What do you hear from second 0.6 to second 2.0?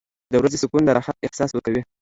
سکون د راحت احساس ورکوي.